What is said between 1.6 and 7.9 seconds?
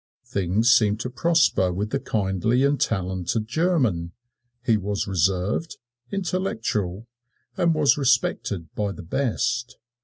with the kindly and talented German. He was reserved, intellectual, and